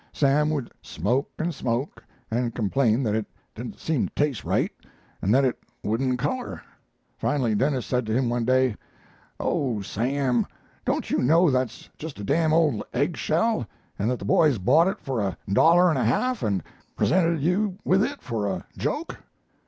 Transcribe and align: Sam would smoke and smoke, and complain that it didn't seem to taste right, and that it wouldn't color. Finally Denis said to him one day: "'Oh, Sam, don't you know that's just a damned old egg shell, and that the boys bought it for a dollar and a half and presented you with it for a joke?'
Sam 0.13 0.49
would 0.49 0.71
smoke 0.81 1.29
and 1.37 1.53
smoke, 1.53 2.03
and 2.31 2.55
complain 2.55 3.03
that 3.03 3.13
it 3.13 3.27
didn't 3.53 3.77
seem 3.77 4.07
to 4.07 4.13
taste 4.15 4.43
right, 4.43 4.71
and 5.21 5.31
that 5.31 5.45
it 5.45 5.59
wouldn't 5.83 6.17
color. 6.17 6.59
Finally 7.19 7.53
Denis 7.53 7.85
said 7.85 8.07
to 8.07 8.13
him 8.17 8.27
one 8.27 8.43
day: 8.43 8.75
"'Oh, 9.39 9.79
Sam, 9.83 10.47
don't 10.85 11.11
you 11.11 11.19
know 11.19 11.51
that's 11.51 11.87
just 11.99 12.19
a 12.19 12.23
damned 12.23 12.53
old 12.53 12.81
egg 12.95 13.15
shell, 13.15 13.67
and 13.99 14.09
that 14.09 14.17
the 14.17 14.25
boys 14.25 14.57
bought 14.57 14.87
it 14.87 14.99
for 14.99 15.21
a 15.21 15.37
dollar 15.47 15.91
and 15.91 15.99
a 15.99 16.03
half 16.05 16.41
and 16.41 16.63
presented 16.95 17.39
you 17.39 17.77
with 17.85 18.03
it 18.03 18.23
for 18.23 18.47
a 18.47 18.65
joke?' 18.75 19.17